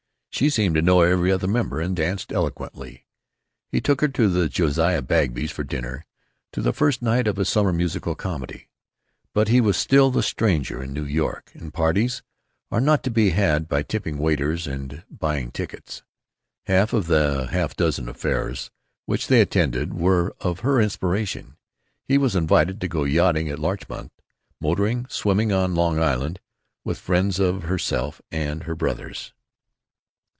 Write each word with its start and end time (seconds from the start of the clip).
She 0.33 0.49
seemed 0.49 0.73
to 0.75 0.81
know 0.81 1.01
every 1.01 1.29
other 1.31 1.45
member, 1.47 1.79
and 1.81 1.95
danced 1.95 2.31
eloquently. 2.33 3.05
He 3.67 3.79
took 3.81 4.01
her 4.01 4.07
to 4.07 4.27
the 4.27 4.49
Josiah 4.49 5.01
Bagbys' 5.03 5.51
for 5.51 5.63
dinner; 5.63 6.05
to 6.53 6.61
the 6.63 6.73
first 6.73 7.01
night 7.03 7.27
of 7.27 7.37
a 7.37 7.45
summer 7.45 7.71
musical 7.73 8.15
comedy. 8.15 8.67
But 9.35 9.49
he 9.49 9.59
was 9.61 9.77
still 9.77 10.09
the 10.09 10.23
stranger 10.23 10.81
in 10.81 10.93
New 10.93 11.03
York, 11.03 11.51
and 11.53 11.71
"parties" 11.73 12.23
are 12.71 12.79
not 12.81 13.03
to 13.03 13.11
be 13.11 13.31
had 13.31 13.67
by 13.67 13.83
tipping 13.83 14.17
waiters 14.17 14.65
and 14.65 15.03
buying 15.11 15.51
tickets. 15.51 16.01
Half 16.65 16.91
of 16.93 17.05
the 17.05 17.47
half 17.51 17.75
dozen 17.75 18.07
affairs 18.09 18.71
which 19.05 19.27
they 19.27 19.41
attended 19.41 19.93
were 19.93 20.33
of 20.39 20.61
her 20.61 20.81
inspiration; 20.81 21.55
he 22.07 22.17
was 22.17 22.35
invited 22.35 22.81
to 22.81 22.87
go 22.87 23.03
yachting 23.03 23.47
at 23.49 23.59
Larchmont, 23.59 24.11
motoring, 24.61 25.05
swimming 25.07 25.51
on 25.51 25.75
Long 25.75 25.99
Island, 26.01 26.39
with 26.83 26.97
friends 26.97 27.37
of 27.39 27.63
herself 27.63 28.21
and 28.31 28.63
her 28.63 28.75
brothers. 28.75 29.33